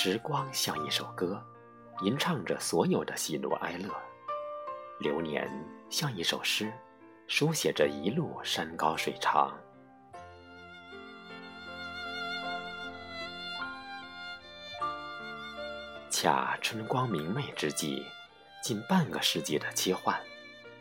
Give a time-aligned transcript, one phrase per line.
[0.00, 1.44] 时光像一首歌，
[2.02, 3.90] 吟唱着所有的喜怒哀乐；
[5.00, 5.50] 流年
[5.90, 6.72] 像一首诗，
[7.26, 9.52] 书写着一路山高水长。
[16.08, 18.04] 恰春光明媚之际，
[18.62, 20.16] 近半个世纪的切换，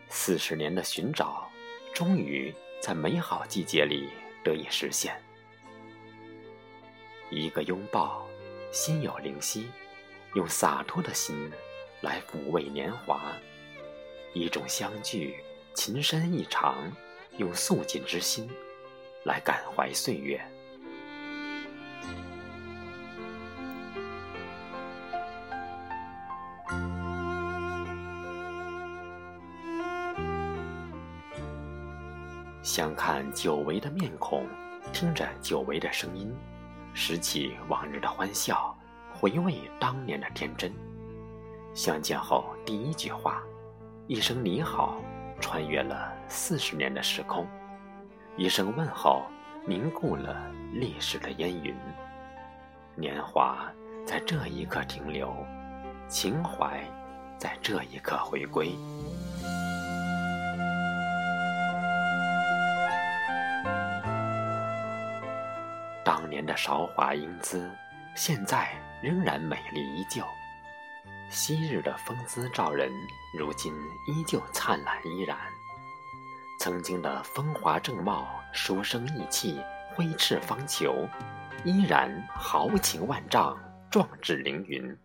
[0.10, 1.50] 四十年的寻找，
[1.92, 4.08] 终于在美好季节里
[4.44, 5.20] 得以实现。
[7.32, 8.24] 一个拥抱，
[8.80, 9.72] 心有灵犀，
[10.36, 11.52] 用洒脱的心
[12.00, 13.20] 来抚慰年华；
[14.36, 16.76] 一种相聚，情深意长，
[17.38, 18.48] 用素净之心
[19.24, 20.40] 来感怀岁月。
[32.62, 34.48] 相看久违的面孔，
[34.94, 36.32] 听着久违的声音。
[37.00, 38.76] 拾起往日的欢笑，
[39.14, 40.74] 回味当年的天真。
[41.76, 43.40] 相见后第一句话，
[44.08, 45.00] 一声你好，
[45.40, 47.46] 穿越了四十年的时空。
[48.36, 49.22] 一声问候，
[49.64, 51.76] 凝固了历史的烟云。
[52.96, 53.72] 年华
[54.04, 55.32] 在这一刻停留，
[56.08, 56.84] 情怀
[57.38, 58.72] 在这一刻回归。
[66.08, 67.70] 当年的韶华英姿，
[68.16, 68.70] 现在
[69.04, 70.24] 仍然美丽依旧。
[71.30, 72.90] 昔日的风姿照人，
[73.38, 73.74] 如今
[74.08, 75.38] 依旧灿烂依然。
[76.62, 79.62] 曾经的风华正茂、书生意气、
[79.94, 81.10] 挥斥方遒，
[81.66, 83.60] 依然豪情万丈、
[83.92, 84.98] 壮志凌云。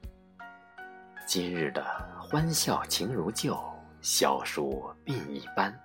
[1.26, 1.84] 今日的
[2.16, 3.60] 欢笑情如旧，
[4.00, 5.76] 笑书鬓已斑，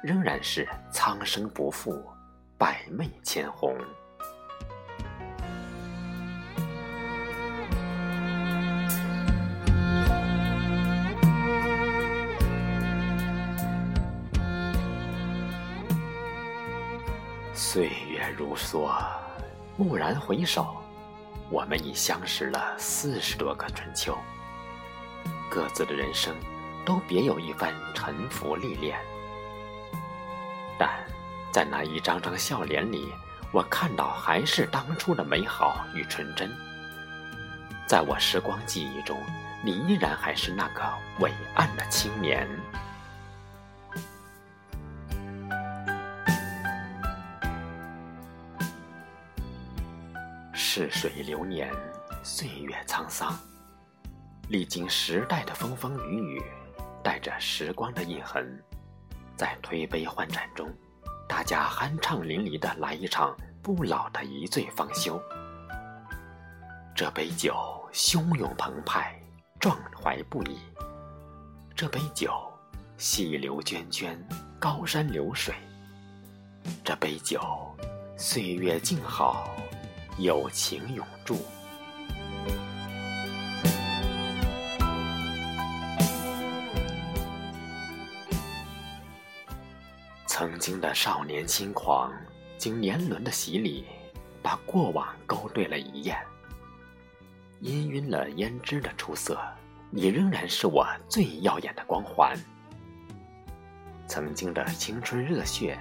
[0.00, 2.08] 仍然是苍生不负，
[2.56, 3.76] 百媚千红。
[17.72, 18.92] 岁月如梭，
[19.78, 20.74] 蓦然回首，
[21.50, 24.18] 我们已相识了四十多个春秋。
[25.48, 26.34] 各自的人生
[26.84, 28.98] 都别有一番沉浮历练，
[30.80, 30.90] 但
[31.52, 33.14] 在那一张张笑脸里，
[33.52, 36.50] 我看到还是当初的美好与纯真。
[37.86, 39.16] 在我时光记忆中，
[39.64, 40.82] 你依然还是那个
[41.20, 42.48] 伟岸的青年。
[50.72, 51.68] 逝水流年，
[52.22, 53.36] 岁月沧桑，
[54.50, 56.42] 历经时代的风风雨雨，
[57.02, 58.56] 带着时光的印痕，
[59.36, 60.72] 在推杯换盏中，
[61.28, 65.20] 大家酣畅淋漓的来一场不老的一醉方休。
[66.94, 67.52] 这杯酒
[67.92, 69.20] 汹涌澎湃，
[69.58, 70.56] 壮怀不已；
[71.74, 72.32] 这杯酒
[72.96, 74.16] 细流涓涓，
[74.60, 75.52] 高山流水；
[76.84, 77.40] 这杯酒
[78.16, 79.50] 岁月静好。
[80.20, 81.38] 友情永驻。
[90.26, 92.12] 曾经的少年轻狂，
[92.58, 93.86] 经年轮的洗礼，
[94.42, 96.14] 把过往勾兑了一夜。
[97.62, 99.40] 氤氲了胭脂的出色，
[99.90, 102.36] 你仍然是我最耀眼的光环。
[104.06, 105.78] 曾经的青春热血，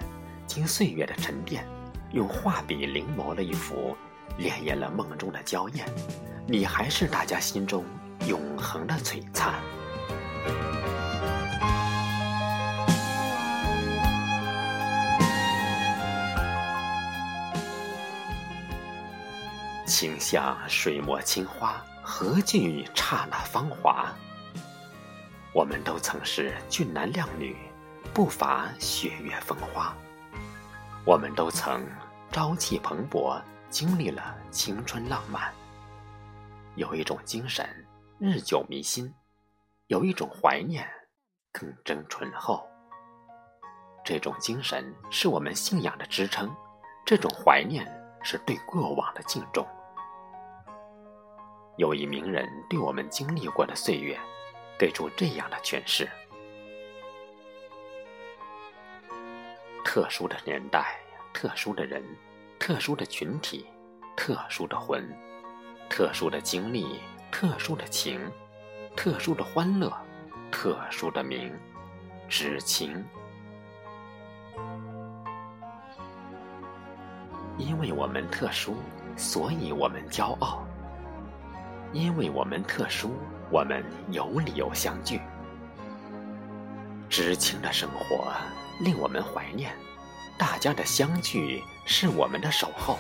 [0.47, 1.67] 经岁月的沉淀，
[2.13, 3.97] 用画笔临摹了一幅。
[4.39, 5.85] 潋滟了梦中的娇艳，
[6.47, 7.83] 你还是大家心中
[8.25, 9.53] 永恒的璀璨。
[19.85, 24.07] 情像水墨青花，何惧刹那芳华？
[25.51, 27.57] 我们都曾是俊男靓女，
[28.13, 29.93] 不乏雪月风花。
[31.03, 31.85] 我们都曾
[32.31, 33.41] 朝气蓬勃。
[33.69, 35.53] 经历了青春浪漫，
[36.75, 37.63] 有一种精神
[38.17, 39.13] 日久弥新，
[39.87, 40.89] 有一种怀念
[41.51, 42.67] 更增醇厚。
[44.03, 46.51] 这种精神是我们信仰的支撑，
[47.05, 47.85] 这种怀念
[48.23, 49.63] 是对过往的敬重。
[51.77, 54.19] 有一名人对我们经历过的岁月，
[54.79, 56.09] 给出这样的诠释：
[59.85, 60.99] 特殊的年代，
[61.31, 62.03] 特殊的人。
[62.59, 63.65] 特殊的群体，
[64.15, 65.03] 特殊的魂，
[65.89, 66.99] 特殊的经历，
[67.31, 68.19] 特殊的情，
[68.95, 69.91] 特殊的欢乐，
[70.51, 71.51] 特殊的名，
[72.27, 73.03] 知情。
[77.57, 78.75] 因为我们特殊，
[79.15, 80.63] 所以我们骄傲。
[81.91, 83.13] 因为我们特殊，
[83.49, 85.19] 我们有理由相聚。
[87.09, 88.31] 知青的生活
[88.79, 89.73] 令我们怀念，
[90.39, 92.97] 大家的相聚是我们的守候。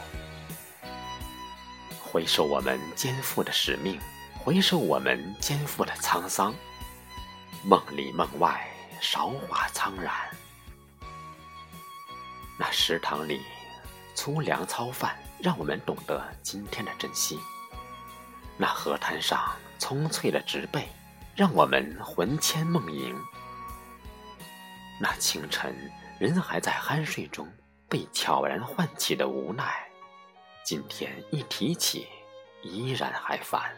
[2.03, 3.97] 回首我们肩负的使命，
[4.37, 6.53] 回首我们肩负的沧桑，
[7.63, 8.69] 梦里梦外，
[8.99, 10.13] 韶华苍然。
[12.57, 13.41] 那食堂里
[14.13, 17.37] 粗粮糙饭，让我们懂得今天的珍惜；
[18.57, 20.89] 那河滩上葱翠的植被，
[21.37, 23.15] 让我们魂牵梦萦。
[24.99, 25.73] 那清晨
[26.19, 27.47] 人还在酣睡中
[27.87, 29.87] 被悄然唤起的无奈。
[30.65, 32.09] 今天一提起，
[32.61, 33.73] 依然还烦。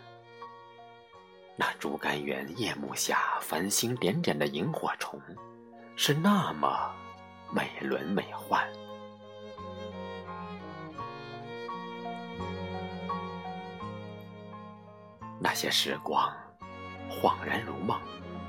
[1.55, 5.21] 那竹竿园夜幕下繁星点点的萤火虫，
[5.95, 6.91] 是那么
[7.51, 8.65] 美轮美奂。
[15.39, 16.35] 那些时光，
[17.07, 18.01] 恍然如梦，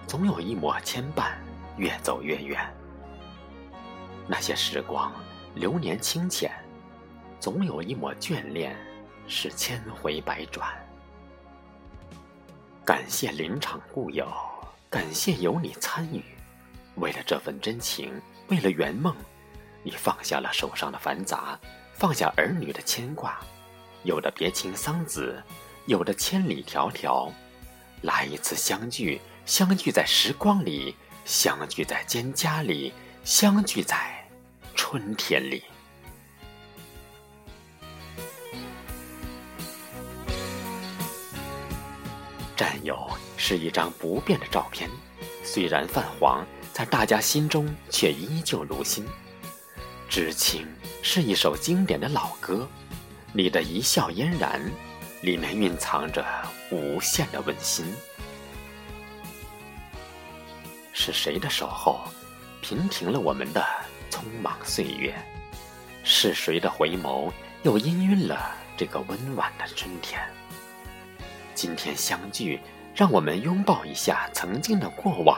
[0.07, 1.33] 总有一抹牵绊，
[1.77, 2.75] 越走越远。
[4.27, 5.13] 那些时光，
[5.55, 6.51] 流年清浅。
[7.41, 8.77] 总有一抹眷恋，
[9.27, 10.69] 是千回百转。
[12.85, 14.27] 感谢林场故友，
[14.89, 16.23] 感谢有你参与。
[16.97, 18.13] 为了这份真情，
[18.49, 19.15] 为了圆梦，
[19.83, 21.59] 你放下了手上的繁杂，
[21.95, 23.41] 放下儿女的牵挂。
[24.05, 25.43] 有的别情桑梓，
[25.87, 27.31] 有的千里迢迢。
[28.03, 30.95] 来一次相聚，相聚在时光里，
[31.25, 32.93] 相聚在蒹葭里，
[33.25, 33.97] 相聚在
[34.75, 35.63] 春天里。
[42.57, 44.91] 战友是一张不变的照片，
[45.45, 49.07] 虽然泛黄，在大家心中却依旧如新。
[50.09, 50.67] 知青
[51.01, 52.69] 是一首经典的老歌，
[53.33, 54.61] 你的一笑嫣然，
[55.23, 56.27] 里面蕴藏着
[56.73, 57.87] 无限的温馨。
[60.93, 62.01] 是谁的守候，
[62.63, 63.67] 平平了我们的
[64.09, 65.13] 匆忙岁月？
[66.05, 67.31] 是谁的回眸，
[67.65, 70.23] 又氤氲了这个温婉的春天？
[71.57, 72.61] 今天相聚，
[72.95, 75.37] 让我们拥抱一下曾经的过往。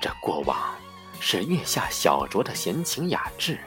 [0.00, 0.74] 这过往，
[1.18, 3.58] 是月下小酌的闲情雅致，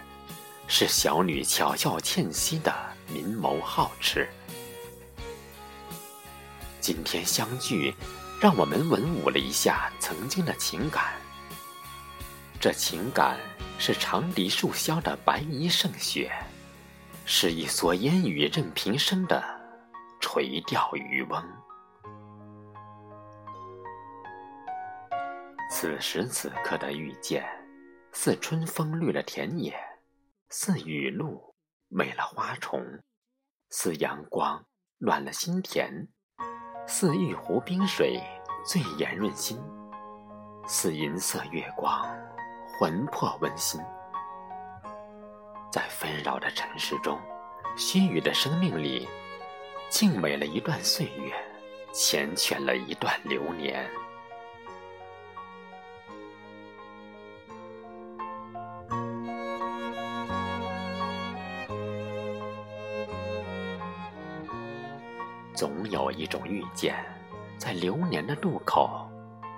[0.65, 2.73] 是小女巧笑倩兮的
[3.09, 4.29] 明眸皓齿。
[6.79, 7.93] 今天相聚，
[8.39, 11.13] 让我们文武了一下曾经的情感。
[12.65, 13.37] 这情感，
[13.77, 16.31] 是长笛树梢的白衣胜雪，
[17.23, 19.39] 是一蓑烟雨任平生的。
[20.19, 21.43] 垂钓渔翁，
[25.69, 27.45] 此时此刻的遇见，
[28.11, 29.71] 似春风绿了田野，
[30.49, 31.53] 似雨露
[31.87, 32.83] 美了花丛，
[33.69, 34.65] 似阳光
[34.97, 36.07] 暖了心田，
[36.87, 38.19] 似玉壶冰水
[38.65, 39.55] 醉颜润心，
[40.67, 42.03] 似银色月光
[42.77, 43.79] 魂魄温馨。
[45.71, 47.17] 在纷扰的尘世中，
[47.77, 49.07] 须臾的生命里。
[49.89, 51.33] 静美了一段岁月，
[51.93, 53.89] 缱绻了一段流年。
[65.53, 66.93] 总有一种遇见，
[67.57, 69.07] 在流年的路口，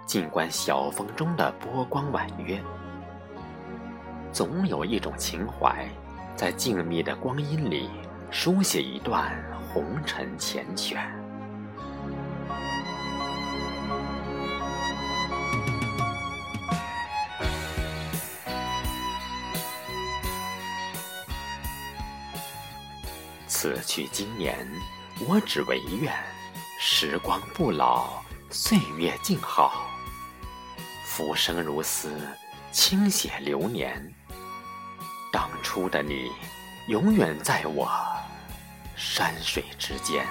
[0.05, 2.59] 静观晓风中的波光婉约；
[4.31, 5.87] 总有一种情怀，
[6.35, 7.89] 在静谧的光阴里，
[8.31, 9.35] 书写一段。
[9.73, 10.97] 红尘缱绻，
[23.45, 24.57] 此去经年，
[25.27, 26.11] 我只唯愿
[26.79, 29.85] 时光不老，岁月静好。
[31.05, 32.09] 浮生如斯，
[32.77, 34.13] 轻写流年。
[35.33, 36.31] 当初的你，
[36.89, 37.89] 永远在我。
[38.95, 40.23] 山水之间。